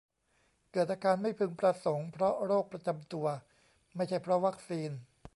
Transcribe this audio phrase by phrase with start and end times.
[0.71, 3.27] เกิดอาการไม่พึงประสงค์เพราะโรคประจำตัว
[3.95, 4.91] ไม่ใช่เพราะวัคซีน